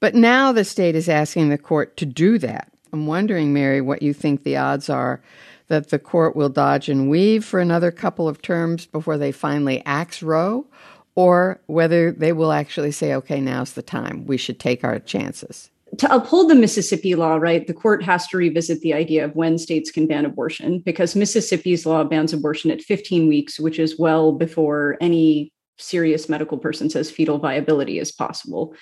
But 0.00 0.14
now 0.14 0.52
the 0.52 0.64
state 0.64 0.94
is 0.94 1.08
asking 1.08 1.48
the 1.48 1.58
court 1.58 1.96
to 1.98 2.06
do 2.06 2.38
that. 2.38 2.70
I'm 2.92 3.06
wondering, 3.06 3.52
Mary, 3.52 3.80
what 3.80 4.02
you 4.02 4.14
think 4.14 4.44
the 4.44 4.56
odds 4.56 4.88
are 4.88 5.20
that 5.68 5.90
the 5.90 5.98
court 5.98 6.36
will 6.36 6.48
dodge 6.48 6.88
and 6.88 7.10
weave 7.10 7.44
for 7.44 7.58
another 7.58 7.90
couple 7.90 8.28
of 8.28 8.42
terms 8.42 8.86
before 8.86 9.18
they 9.18 9.32
finally 9.32 9.82
axe 9.84 10.22
Roe, 10.22 10.66
or 11.16 11.60
whether 11.66 12.12
they 12.12 12.32
will 12.32 12.52
actually 12.52 12.90
say, 12.90 13.14
okay, 13.14 13.40
now's 13.40 13.72
the 13.72 13.82
time. 13.82 14.26
We 14.26 14.36
should 14.36 14.58
take 14.58 14.84
our 14.84 14.98
chances. 14.98 15.70
To 15.98 16.12
uphold 16.12 16.50
the 16.50 16.56
Mississippi 16.56 17.14
law, 17.14 17.36
right, 17.36 17.66
the 17.66 17.74
court 17.74 18.02
has 18.02 18.26
to 18.28 18.36
revisit 18.36 18.80
the 18.80 18.94
idea 18.94 19.24
of 19.24 19.36
when 19.36 19.58
states 19.58 19.92
can 19.92 20.08
ban 20.08 20.24
abortion 20.24 20.80
because 20.80 21.14
Mississippi's 21.14 21.86
law 21.86 22.02
bans 22.02 22.32
abortion 22.32 22.72
at 22.72 22.82
15 22.82 23.28
weeks, 23.28 23.60
which 23.60 23.78
is 23.78 23.98
well 23.98 24.32
before 24.32 24.96
any 25.00 25.52
serious 25.78 26.28
medical 26.28 26.58
person 26.58 26.90
says 26.90 27.10
fetal 27.10 27.38
viability 27.38 27.98
is 27.98 28.10
possible. 28.10 28.74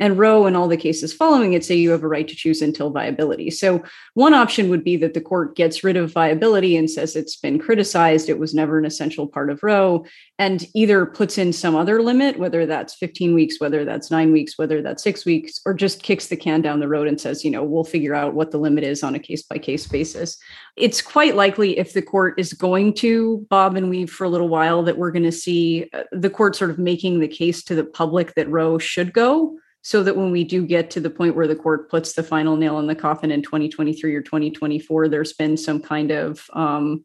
And 0.00 0.16
Roe 0.16 0.46
and 0.46 0.56
all 0.56 0.68
the 0.68 0.76
cases 0.76 1.12
following 1.12 1.54
it 1.54 1.64
say 1.64 1.74
you 1.74 1.90
have 1.90 2.04
a 2.04 2.08
right 2.08 2.28
to 2.28 2.36
choose 2.36 2.62
until 2.62 2.90
viability. 2.90 3.50
So, 3.50 3.82
one 4.14 4.34
option 4.34 4.68
would 4.70 4.84
be 4.84 4.96
that 4.98 5.14
the 5.14 5.20
court 5.20 5.56
gets 5.56 5.82
rid 5.82 5.96
of 5.96 6.12
viability 6.12 6.76
and 6.76 6.88
says 6.88 7.16
it's 7.16 7.36
been 7.36 7.58
criticized, 7.58 8.28
it 8.28 8.38
was 8.38 8.54
never 8.54 8.78
an 8.78 8.84
essential 8.84 9.26
part 9.26 9.50
of 9.50 9.62
Roe, 9.62 10.04
and 10.38 10.64
either 10.74 11.04
puts 11.06 11.36
in 11.36 11.52
some 11.52 11.74
other 11.74 12.00
limit, 12.00 12.38
whether 12.38 12.64
that's 12.64 12.94
15 12.94 13.34
weeks, 13.34 13.60
whether 13.60 13.84
that's 13.84 14.10
nine 14.10 14.32
weeks, 14.32 14.56
whether 14.56 14.82
that's 14.82 15.02
six 15.02 15.24
weeks, 15.24 15.60
or 15.66 15.74
just 15.74 16.02
kicks 16.02 16.28
the 16.28 16.36
can 16.36 16.62
down 16.62 16.80
the 16.80 16.88
road 16.88 17.08
and 17.08 17.20
says, 17.20 17.44
you 17.44 17.50
know, 17.50 17.64
we'll 17.64 17.84
figure 17.84 18.14
out 18.14 18.34
what 18.34 18.52
the 18.52 18.58
limit 18.58 18.84
is 18.84 19.02
on 19.02 19.14
a 19.14 19.18
case 19.18 19.42
by 19.42 19.58
case 19.58 19.86
basis. 19.86 20.36
It's 20.76 21.02
quite 21.02 21.34
likely 21.34 21.78
if 21.78 21.92
the 21.92 22.02
court 22.02 22.38
is 22.38 22.52
going 22.52 22.94
to 22.94 23.46
bob 23.50 23.76
and 23.76 23.90
weave 23.90 24.10
for 24.10 24.24
a 24.24 24.28
little 24.28 24.48
while 24.48 24.84
that 24.84 24.96
we're 24.96 25.10
going 25.10 25.24
to 25.24 25.32
see 25.32 25.90
uh, 25.92 26.04
the 26.12 26.30
court 26.30 26.54
sort 26.54 26.70
of 26.70 26.78
making 26.78 27.18
the 27.18 27.28
case 27.28 27.64
to 27.64 27.74
the 27.74 27.84
public 27.84 28.34
that 28.34 28.48
Roe 28.48 28.78
should 28.78 29.12
go 29.12 29.58
so 29.88 30.02
that 30.02 30.18
when 30.18 30.30
we 30.30 30.44
do 30.44 30.66
get 30.66 30.90
to 30.90 31.00
the 31.00 31.08
point 31.08 31.34
where 31.34 31.46
the 31.46 31.56
court 31.56 31.88
puts 31.88 32.12
the 32.12 32.22
final 32.22 32.58
nail 32.58 32.78
in 32.78 32.88
the 32.88 32.94
coffin 32.94 33.30
in 33.30 33.40
2023 33.40 34.14
or 34.14 34.20
2024 34.20 35.08
there's 35.08 35.32
been 35.32 35.56
some 35.56 35.80
kind 35.80 36.10
of 36.10 36.50
um, 36.52 37.02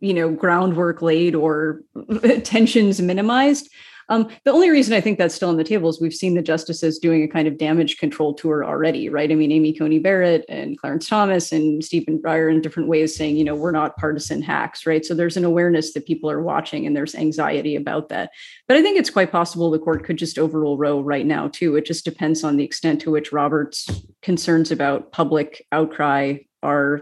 you 0.00 0.12
know 0.12 0.30
groundwork 0.30 1.00
laid 1.00 1.34
or 1.34 1.80
tensions 2.44 3.00
minimized 3.00 3.70
um, 4.12 4.28
the 4.44 4.52
only 4.52 4.68
reason 4.68 4.92
I 4.92 5.00
think 5.00 5.16
that's 5.16 5.34
still 5.34 5.48
on 5.48 5.56
the 5.56 5.64
table 5.64 5.88
is 5.88 5.98
we've 5.98 6.12
seen 6.12 6.34
the 6.34 6.42
justices 6.42 6.98
doing 6.98 7.22
a 7.22 7.28
kind 7.28 7.48
of 7.48 7.56
damage 7.56 7.96
control 7.96 8.34
tour 8.34 8.62
already, 8.62 9.08
right? 9.08 9.32
I 9.32 9.34
mean, 9.34 9.50
Amy 9.50 9.72
Coney 9.72 10.00
Barrett 10.00 10.44
and 10.50 10.78
Clarence 10.78 11.08
Thomas 11.08 11.50
and 11.50 11.82
Stephen 11.82 12.18
Breyer 12.18 12.52
in 12.52 12.60
different 12.60 12.90
ways 12.90 13.16
saying, 13.16 13.38
you 13.38 13.44
know, 13.44 13.54
we're 13.54 13.70
not 13.70 13.96
partisan 13.96 14.42
hacks, 14.42 14.84
right? 14.84 15.02
So 15.02 15.14
there's 15.14 15.38
an 15.38 15.46
awareness 15.46 15.94
that 15.94 16.04
people 16.04 16.30
are 16.30 16.42
watching 16.42 16.86
and 16.86 16.94
there's 16.94 17.14
anxiety 17.14 17.74
about 17.74 18.10
that. 18.10 18.32
But 18.68 18.76
I 18.76 18.82
think 18.82 18.98
it's 18.98 19.08
quite 19.08 19.32
possible 19.32 19.70
the 19.70 19.78
court 19.78 20.04
could 20.04 20.18
just 20.18 20.38
overrule 20.38 20.76
Roe 20.76 21.00
right 21.00 21.24
now, 21.24 21.48
too. 21.48 21.74
It 21.76 21.86
just 21.86 22.04
depends 22.04 22.44
on 22.44 22.58
the 22.58 22.64
extent 22.64 23.00
to 23.02 23.10
which 23.10 23.32
Roberts' 23.32 23.88
concerns 24.20 24.70
about 24.70 25.12
public 25.12 25.66
outcry 25.72 26.36
are, 26.62 27.00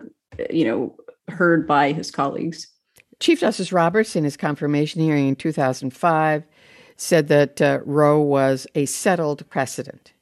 you 0.48 0.64
know, 0.64 0.96
heard 1.26 1.66
by 1.66 1.90
his 1.90 2.12
colleagues. 2.12 2.68
Chief 3.18 3.40
Justice 3.40 3.72
Roberts, 3.72 4.14
in 4.14 4.22
his 4.22 4.36
confirmation 4.36 5.02
hearing 5.02 5.26
in 5.26 5.34
2005, 5.34 6.44
said 7.00 7.28
that 7.28 7.62
uh, 7.62 7.80
Roe 7.84 8.20
was 8.20 8.66
a 8.74 8.84
settled 8.86 9.48
precedent. 9.48 10.12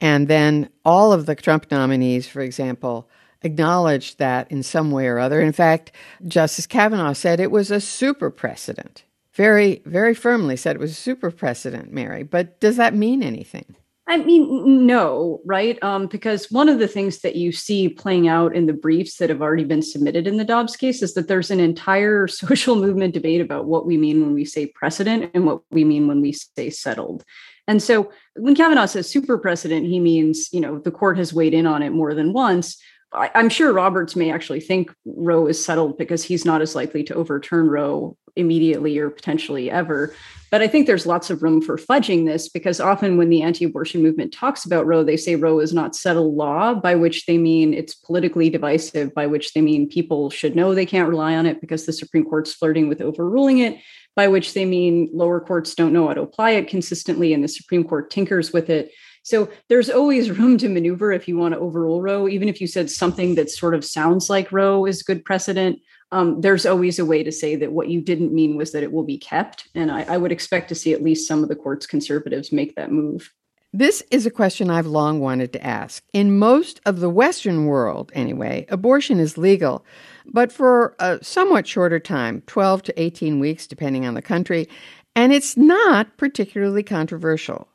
And 0.00 0.28
then 0.28 0.68
all 0.84 1.12
of 1.12 1.26
the 1.26 1.34
Trump 1.34 1.70
nominees, 1.70 2.28
for 2.28 2.40
example, 2.40 3.08
acknowledged 3.42 4.18
that 4.18 4.50
in 4.50 4.62
some 4.62 4.90
way 4.90 5.06
or 5.06 5.18
other. 5.18 5.40
In 5.40 5.52
fact, 5.52 5.92
Justice 6.26 6.66
Kavanaugh 6.66 7.14
said 7.14 7.40
it 7.40 7.50
was 7.50 7.70
a 7.70 7.80
super 7.80 8.30
precedent. 8.30 9.04
Very, 9.32 9.82
very 9.86 10.14
firmly 10.14 10.56
said 10.56 10.76
it 10.76 10.80
was 10.80 10.90
a 10.90 10.94
super 10.94 11.30
precedent, 11.30 11.92
Mary. 11.92 12.24
But 12.24 12.60
does 12.60 12.76
that 12.76 12.94
mean 12.94 13.22
anything? 13.22 13.76
I 14.10 14.16
mean, 14.16 14.86
no, 14.86 15.40
right? 15.44 15.80
Um, 15.82 16.06
because 16.06 16.50
one 16.50 16.70
of 16.70 16.78
the 16.78 16.88
things 16.88 17.18
that 17.18 17.36
you 17.36 17.52
see 17.52 17.90
playing 17.90 18.26
out 18.26 18.56
in 18.56 18.64
the 18.64 18.72
briefs 18.72 19.18
that 19.18 19.28
have 19.28 19.42
already 19.42 19.64
been 19.64 19.82
submitted 19.82 20.26
in 20.26 20.38
the 20.38 20.46
Dobbs 20.46 20.76
case 20.76 21.02
is 21.02 21.12
that 21.12 21.28
there's 21.28 21.50
an 21.50 21.60
entire 21.60 22.26
social 22.28 22.76
movement 22.76 23.12
debate 23.12 23.42
about 23.42 23.66
what 23.66 23.84
we 23.84 23.98
mean 23.98 24.22
when 24.22 24.32
we 24.32 24.46
say 24.46 24.66
precedent 24.66 25.30
and 25.34 25.44
what 25.44 25.60
we 25.70 25.84
mean 25.84 26.08
when 26.08 26.22
we 26.22 26.32
say 26.32 26.70
settled. 26.70 27.22
And 27.66 27.82
so 27.82 28.10
when 28.34 28.54
Kavanaugh 28.54 28.86
says 28.86 29.10
super 29.10 29.36
precedent, 29.36 29.86
he 29.86 30.00
means, 30.00 30.48
you 30.52 30.60
know, 30.60 30.78
the 30.78 30.90
court 30.90 31.18
has 31.18 31.34
weighed 31.34 31.52
in 31.52 31.66
on 31.66 31.82
it 31.82 31.90
more 31.90 32.14
than 32.14 32.32
once. 32.32 32.80
I, 33.12 33.30
am 33.34 33.48
sure 33.48 33.72
Roberts 33.72 34.16
may 34.16 34.30
actually 34.30 34.60
think 34.60 34.92
Roe 35.04 35.46
is 35.46 35.62
settled 35.62 35.96
because 35.96 36.24
he's 36.24 36.44
not 36.44 36.60
as 36.60 36.74
likely 36.74 37.02
to 37.04 37.14
overturn 37.14 37.68
Roe 37.68 38.16
immediately 38.36 38.98
or 38.98 39.10
potentially 39.10 39.70
ever. 39.70 40.14
But 40.50 40.62
I 40.62 40.68
think 40.68 40.86
there's 40.86 41.06
lots 41.06 41.28
of 41.28 41.42
room 41.42 41.60
for 41.60 41.76
fudging 41.76 42.24
this 42.24 42.48
because 42.48 42.80
often 42.80 43.16
when 43.16 43.28
the 43.28 43.42
anti 43.42 43.64
abortion 43.64 44.02
movement 44.02 44.32
talks 44.32 44.64
about 44.64 44.86
Roe, 44.86 45.04
they 45.04 45.16
say 45.16 45.36
Roe 45.36 45.58
is 45.58 45.74
not 45.74 45.96
settled 45.96 46.34
law, 46.34 46.74
by 46.74 46.94
which 46.94 47.26
they 47.26 47.36
mean 47.36 47.74
it's 47.74 47.94
politically 47.94 48.48
divisive, 48.48 49.14
by 49.14 49.26
which 49.26 49.52
they 49.52 49.60
mean 49.60 49.88
people 49.88 50.30
should 50.30 50.56
know 50.56 50.74
they 50.74 50.86
can't 50.86 51.08
rely 51.08 51.34
on 51.34 51.46
it 51.46 51.60
because 51.60 51.84
the 51.84 51.92
Supreme 51.92 52.24
Court's 52.24 52.54
flirting 52.54 52.88
with 52.88 53.02
overruling 53.02 53.58
it, 53.58 53.78
by 54.16 54.28
which 54.28 54.54
they 54.54 54.64
mean 54.64 55.10
lower 55.12 55.40
courts 55.40 55.74
don't 55.74 55.92
know 55.92 56.08
how 56.08 56.14
to 56.14 56.22
apply 56.22 56.52
it 56.52 56.68
consistently 56.68 57.34
and 57.34 57.44
the 57.44 57.48
Supreme 57.48 57.84
Court 57.84 58.10
tinkers 58.10 58.52
with 58.52 58.70
it. 58.70 58.90
So 59.28 59.48
there's 59.68 59.90
always 59.90 60.30
room 60.38 60.58
to 60.58 60.68
maneuver 60.68 61.12
if 61.12 61.28
you 61.28 61.36
want 61.36 61.54
to 61.54 61.60
overrule 61.60 62.02
Roe, 62.02 62.28
even 62.28 62.48
if 62.48 62.60
you 62.60 62.66
said 62.66 62.90
something 62.90 63.34
that 63.36 63.50
sort 63.50 63.74
of 63.74 63.84
sounds 63.84 64.28
like 64.30 64.52
Roe 64.52 64.86
is 64.86 65.02
good 65.02 65.24
precedent 65.24 65.80
um, 66.10 66.40
there's 66.40 66.64
always 66.64 66.98
a 66.98 67.04
way 67.04 67.22
to 67.22 67.32
say 67.32 67.56
that 67.56 67.72
what 67.72 67.88
you 67.88 68.00
didn't 68.00 68.32
mean 68.32 68.56
was 68.56 68.72
that 68.72 68.82
it 68.82 68.92
will 68.92 69.04
be 69.04 69.18
kept. 69.18 69.68
And 69.74 69.90
I, 69.90 70.02
I 70.02 70.16
would 70.16 70.32
expect 70.32 70.68
to 70.70 70.74
see 70.74 70.92
at 70.92 71.02
least 71.02 71.28
some 71.28 71.42
of 71.42 71.48
the 71.48 71.56
court's 71.56 71.86
conservatives 71.86 72.52
make 72.52 72.76
that 72.76 72.90
move. 72.90 73.32
This 73.74 74.02
is 74.10 74.24
a 74.24 74.30
question 74.30 74.70
I've 74.70 74.86
long 74.86 75.20
wanted 75.20 75.52
to 75.52 75.64
ask. 75.64 76.02
In 76.14 76.38
most 76.38 76.80
of 76.86 77.00
the 77.00 77.10
Western 77.10 77.66
world, 77.66 78.10
anyway, 78.14 78.64
abortion 78.70 79.20
is 79.20 79.36
legal, 79.36 79.84
but 80.24 80.50
for 80.50 80.96
a 80.98 81.22
somewhat 81.22 81.66
shorter 81.66 82.00
time 82.00 82.42
12 82.46 82.84
to 82.84 83.00
18 83.02 83.40
weeks, 83.40 83.66
depending 83.66 84.06
on 84.06 84.14
the 84.14 84.22
country, 84.22 84.66
and 85.14 85.34
it's 85.34 85.54
not 85.54 86.16
particularly 86.16 86.82
controversial. 86.82 87.68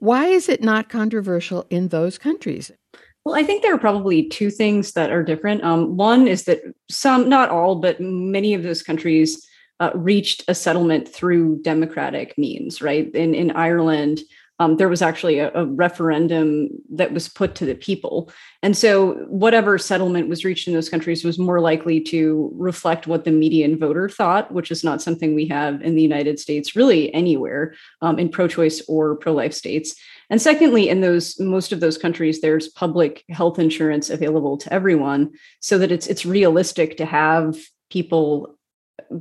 Why 0.00 0.26
is 0.26 0.48
it 0.48 0.62
not 0.62 0.88
controversial 0.88 1.66
in 1.68 1.88
those 1.88 2.18
countries? 2.18 2.70
Well, 3.24 3.34
I 3.34 3.42
think 3.42 3.62
there 3.62 3.74
are 3.74 3.78
probably 3.78 4.28
two 4.28 4.50
things 4.50 4.92
that 4.92 5.10
are 5.10 5.22
different. 5.22 5.62
Um, 5.62 5.96
one 5.98 6.26
is 6.26 6.44
that 6.44 6.62
some, 6.90 7.28
not 7.28 7.50
all, 7.50 7.76
but 7.76 8.00
many 8.00 8.54
of 8.54 8.62
those 8.62 8.82
countries 8.82 9.46
uh, 9.78 9.90
reached 9.94 10.42
a 10.48 10.54
settlement 10.54 11.06
through 11.06 11.60
democratic 11.62 12.36
means, 12.38 12.80
right? 12.80 13.14
In, 13.14 13.34
in 13.34 13.50
Ireland, 13.50 14.20
um, 14.60 14.76
there 14.76 14.90
was 14.90 15.00
actually 15.00 15.38
a, 15.38 15.50
a, 15.54 15.64
referendum 15.64 16.68
that 16.90 17.12
was 17.12 17.30
put 17.30 17.54
to 17.54 17.64
the 17.64 17.74
people. 17.74 18.30
And 18.62 18.76
so, 18.76 19.14
whatever 19.28 19.78
settlement 19.78 20.28
was 20.28 20.44
reached 20.44 20.68
in 20.68 20.74
those 20.74 20.90
countries 20.90 21.24
was 21.24 21.38
more 21.38 21.60
likely 21.60 21.98
to 22.02 22.52
reflect 22.54 23.06
what 23.06 23.24
the 23.24 23.32
median 23.32 23.78
voter 23.78 24.08
thought, 24.08 24.52
which 24.52 24.70
is 24.70 24.84
not 24.84 25.00
something 25.00 25.34
we 25.34 25.48
have 25.48 25.80
in 25.80 25.94
the 25.94 26.02
United 26.02 26.38
States, 26.38 26.76
really 26.76 27.12
anywhere 27.14 27.74
um, 28.02 28.18
in 28.18 28.28
pro 28.28 28.46
choice 28.46 28.82
or 28.86 29.16
pro 29.16 29.32
life 29.32 29.54
states. 29.54 29.94
And 30.28 30.40
secondly, 30.42 30.90
in 30.90 31.00
those 31.00 31.40
most 31.40 31.72
of 31.72 31.80
those 31.80 31.96
countries, 31.96 32.42
there's 32.42 32.68
public 32.68 33.24
health 33.30 33.58
insurance 33.58 34.10
available 34.10 34.58
to 34.58 34.72
everyone, 34.72 35.32
so 35.60 35.78
that 35.78 35.90
it's 35.90 36.06
it's 36.06 36.26
realistic 36.26 36.98
to 36.98 37.06
have 37.06 37.56
people 37.88 38.58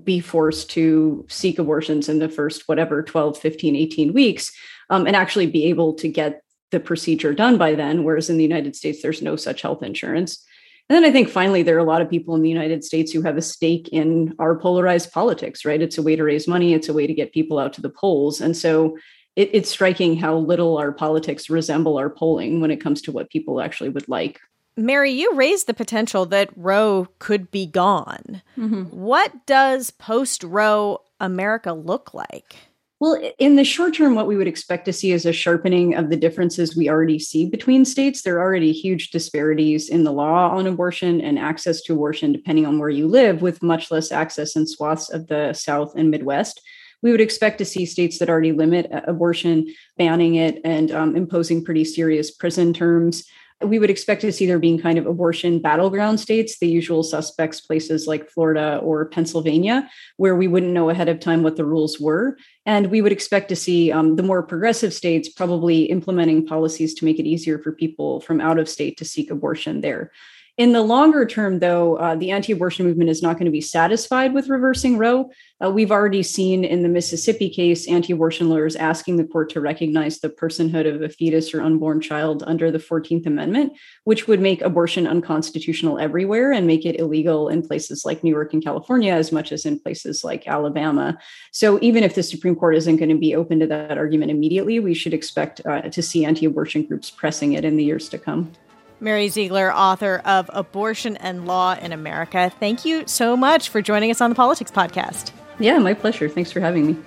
be 0.04 0.20
forced 0.20 0.70
to 0.72 1.26
seek 1.30 1.60
abortions 1.60 2.10
in 2.10 2.20
the 2.20 2.30
first 2.30 2.68
whatever 2.68 3.04
12 3.04 3.38
15 3.38 3.76
18 3.76 4.14
weeks 4.14 4.52
um, 4.90 5.06
and 5.08 5.16
actually 5.16 5.48
be 5.48 5.66
able 5.66 5.94
to 5.94 6.08
get 6.08 6.42
the 6.72 6.80
procedure 6.80 7.34
done 7.34 7.58
by 7.58 7.76
then 7.76 8.04
whereas 8.04 8.30
in 8.30 8.38
the 8.38 8.44
united 8.44 8.76
states 8.76 9.02
there's 9.02 9.22
no 9.22 9.36
such 9.36 9.62
health 9.62 9.84
insurance 9.84 10.44
and 10.90 10.96
then 10.96 11.04
i 11.04 11.12
think 11.12 11.30
finally 11.30 11.64
there 11.64 11.76
are 11.76 11.80
a 11.80 11.84
lot 11.84 12.02
of 12.02 12.10
people 12.10 12.36
in 12.36 12.42
the 12.42 12.50
united 12.50 12.84
states 12.84 13.12
who 13.12 13.22
have 13.22 13.38
a 13.38 13.42
stake 13.42 13.90
in 13.90 14.34
our 14.40 14.58
polarized 14.58 15.12
politics 15.12 15.66
right 15.66 15.82
it's 15.82 15.98
a 15.98 16.04
way 16.04 16.16
to 16.16 16.24
raise 16.24 16.48
money 16.48 16.74
it's 16.74 16.90
a 16.90 16.94
way 16.94 17.08
to 17.08 17.14
get 17.14 17.34
people 17.34 17.60
out 17.60 17.74
to 17.74 17.82
the 17.82 17.90
polls 17.90 18.42
and 18.42 18.56
so 18.56 18.96
it, 19.40 19.52
it's 19.54 19.70
striking 19.70 20.18
how 20.18 20.36
little 20.36 20.78
our 20.78 20.92
politics 20.92 21.50
resemble 21.50 21.98
our 21.98 22.10
polling 22.10 22.60
when 22.60 22.72
it 22.72 22.82
comes 22.82 23.02
to 23.04 23.12
what 23.14 23.30
people 23.30 23.62
actually 23.62 23.90
would 23.90 24.10
like. 24.10 24.40
Mary, 24.78 25.12
you 25.12 25.34
raised 25.36 25.68
the 25.68 25.74
potential 25.74 26.26
that 26.28 26.50
Roe 26.56 27.08
could 27.20 27.52
be 27.52 27.66
gone. 27.66 28.42
Mm-hmm. 28.58 28.84
What 28.84 29.46
does 29.46 29.92
post 29.92 30.44
Roe 30.44 31.02
America 31.20 31.74
look 31.74 32.14
like? 32.14 32.56
Well, 33.02 33.18
in 33.38 33.56
the 33.56 33.64
short 33.64 33.94
term, 33.94 34.16
what 34.16 34.28
we 34.28 34.36
would 34.36 34.48
expect 34.48 34.84
to 34.86 34.94
see 34.94 35.14
is 35.14 35.26
a 35.26 35.32
sharpening 35.32 35.96
of 35.96 36.10
the 36.10 36.18
differences 36.18 36.76
we 36.76 36.90
already 36.90 37.18
see 37.18 37.46
between 37.46 37.86
states. 37.86 38.22
There 38.22 38.36
are 38.36 38.42
already 38.42 38.74
huge 38.74 39.12
disparities 39.12 39.88
in 39.88 40.04
the 40.04 40.12
law 40.12 40.50
on 40.50 40.68
abortion 40.68 41.22
and 41.22 41.40
access 41.40 41.82
to 41.84 41.94
abortion, 41.94 42.34
depending 42.34 42.66
on 42.66 42.78
where 42.78 42.90
you 42.90 43.08
live, 43.08 43.42
with 43.42 43.64
much 43.64 43.90
less 43.90 44.12
access 44.12 44.58
in 44.58 44.68
swaths 44.68 45.10
of 45.10 45.28
the 45.28 45.54
South 45.54 45.94
and 45.96 46.12
Midwest 46.12 46.62
we 47.02 47.12
would 47.12 47.22
expect 47.22 47.58
to 47.60 47.66
see 47.66 47.86
states 47.86 48.20
that 48.20 48.30
already 48.30 48.52
limit 48.52 48.90
abortion 48.92 49.68
banning 49.98 50.36
it 50.36 50.60
and 50.64 50.92
um, 50.92 51.16
imposing 51.16 51.64
pretty 51.64 51.86
serious 51.86 52.32
prison 52.32 52.74
terms. 52.74 53.24
We 53.62 53.80
would 53.80 53.90
expect 53.90 54.22
to 54.22 54.32
see 54.32 54.46
there 54.46 54.60
being 54.60 54.80
kind 54.80 54.98
of 54.98 55.06
abortion 55.06 55.60
battleground 55.60 56.20
states, 56.20 56.60
the 56.60 56.68
usual 56.68 57.04
suspects, 57.04 57.60
places 57.60 58.08
like 58.08 58.30
Florida 58.30 58.80
or 58.82 59.06
Pennsylvania, 59.06 59.90
where 60.18 60.36
we 60.36 60.48
wouldn't 60.48 60.72
know 60.72 60.90
ahead 60.90 61.10
of 61.10 61.20
time 61.20 61.44
what 61.44 61.58
the 61.58 61.66
rules 61.66 62.00
were. 62.00 62.38
And 62.66 62.90
we 62.90 63.02
would 63.02 63.12
expect 63.12 63.50
to 63.50 63.56
see 63.58 63.92
um, 63.92 64.16
the 64.16 64.24
more 64.24 64.44
progressive 64.44 64.94
states 64.94 65.28
probably 65.28 65.84
implementing 65.84 66.46
policies 66.46 66.94
to 66.96 67.06
make 67.06 67.20
it 67.20 67.28
easier 67.28 67.60
for 67.60 67.74
people 67.74 68.22
from 68.22 68.40
out 68.40 68.60
of 68.60 68.70
state 68.70 68.98
to 68.98 69.06
seek 69.06 69.30
abortion 69.30 69.82
there 69.82 70.12
In 70.60 70.74
the 70.74 70.82
longer 70.82 71.26
term, 71.26 71.60
though, 71.60 71.96
uh, 71.96 72.16
the 72.16 72.32
anti 72.32 72.52
abortion 72.52 72.86
movement 72.86 73.10
is 73.10 73.24
not 73.24 73.36
going 73.38 73.46
to 73.46 73.52
be 73.52 73.62
satisfied 73.62 74.34
with 74.34 74.50
reversing 74.50 74.98
Roe. 74.98 75.32
Uh, 75.64 75.72
we've 75.72 75.90
already 75.90 76.22
seen 76.22 76.66
in 76.66 76.84
the 76.84 76.90
Mississippi 76.90 77.50
case 77.50 77.88
anti 77.88 78.12
abortion 78.12 78.50
lawyers 78.50 78.76
asking 78.76 79.16
the 79.16 79.24
court 79.24 79.50
to 79.52 79.62
recognize 79.62 80.20
the 80.20 80.28
personhood 80.30 80.86
of 80.86 81.02
a 81.02 81.08
fetus 81.08 81.54
or 81.54 81.62
unborn 81.62 82.02
child 82.02 82.44
under 82.46 82.72
the 82.72 82.78
14th 82.78 83.26
Amendment, 83.26 83.72
which 84.04 84.28
would 84.28 84.42
make 84.42 84.62
abortion 84.62 85.08
unconstitutional 85.08 85.98
everywhere 85.98 86.52
and 86.52 86.68
make 86.68 86.86
it 86.86 87.00
illegal 87.00 87.48
in 87.48 87.66
places 87.66 88.04
like 88.04 88.22
New 88.22 88.32
York 88.32 88.52
and 88.52 88.62
California 88.62 89.14
as 89.14 89.32
much 89.32 89.54
as 89.54 89.66
in 89.66 89.80
places 89.80 90.26
like 90.26 90.46
Alabama. 90.46 91.18
So 91.54 91.80
even 91.82 92.04
if 92.04 92.16
the 92.16 92.24
Supreme 92.24 92.58
Court 92.58 92.76
isn't 92.76 92.98
going 92.98 93.08
to 93.08 93.18
be 93.18 93.34
open 93.34 93.62
to 93.62 93.68
that 93.68 93.98
argument 93.98 94.32
immediately, 94.32 94.82
we 94.82 94.94
should 94.94 95.14
expect 95.14 95.62
uh, 95.66 95.84
to 95.84 96.02
see 96.02 96.26
anti 96.26 96.46
abortion 96.46 96.84
groups 96.84 97.10
pressing 97.10 97.54
it 97.54 97.64
in 97.64 97.78
the 97.78 97.86
years 97.86 98.10
to 98.10 98.18
come. 98.18 98.52
Mary 99.00 99.30
Ziegler, 99.30 99.74
author 99.74 100.22
of 100.26 100.50
Abortion 100.54 101.18
and 101.18 101.46
Law 101.48 101.76
in 101.76 101.92
America. 101.92 102.52
Thank 102.60 102.86
you 102.86 103.04
so 103.08 103.38
much 103.38 103.70
for 103.70 103.82
joining 103.82 104.12
us 104.12 104.22
on 104.22 104.30
the 104.30 104.36
Politics 104.36 104.72
Podcast. 104.72 105.32
Yeah, 105.60 105.78
my 105.80 105.94
pleasure. 105.94 106.30
Thanks 106.30 106.52
for 106.52 106.60
having 106.60 106.88
me. 106.88 106.98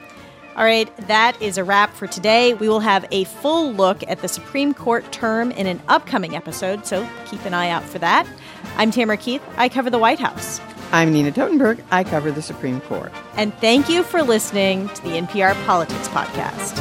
All 0.54 0.64
right, 0.64 0.94
that 1.06 1.40
is 1.40 1.56
a 1.56 1.64
wrap 1.64 1.94
for 1.94 2.06
today. 2.06 2.52
We 2.52 2.68
will 2.68 2.80
have 2.80 3.06
a 3.10 3.24
full 3.24 3.72
look 3.72 4.02
at 4.06 4.20
the 4.20 4.28
Supreme 4.28 4.74
Court 4.74 5.10
term 5.10 5.50
in 5.52 5.66
an 5.66 5.80
upcoming 5.88 6.36
episode, 6.36 6.86
so 6.86 7.08
keep 7.24 7.42
an 7.46 7.54
eye 7.54 7.70
out 7.70 7.82
for 7.84 7.98
that. 8.00 8.26
I'm 8.76 8.90
Tamara 8.90 9.16
Keith. 9.16 9.42
I 9.56 9.70
cover 9.70 9.88
the 9.88 9.98
White 9.98 10.18
House. 10.18 10.60
I'm 10.92 11.10
Nina 11.10 11.32
Totenberg. 11.32 11.82
I 11.90 12.04
cover 12.04 12.30
the 12.30 12.42
Supreme 12.42 12.82
Court. 12.82 13.10
And 13.36 13.54
thank 13.54 13.88
you 13.88 14.02
for 14.02 14.22
listening 14.22 14.88
to 14.90 15.02
the 15.02 15.10
NPR 15.10 15.54
Politics 15.64 16.08
Podcast. 16.08 16.78